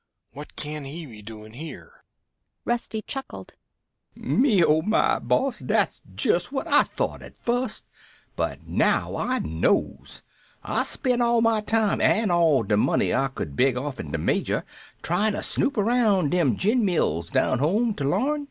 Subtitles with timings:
[0.31, 2.03] What can he be doing here?"
[2.65, 3.53] Rusty chuckled.
[4.15, 7.85] "Me oh my, boss, but dat's jest what I thought at fust.
[8.35, 10.23] But now I knows.
[10.63, 14.65] I spent all my time an' all de money I could beg offen de major
[15.03, 18.39] tryin' to snoop aroun' dem gin mills down home to l'arn.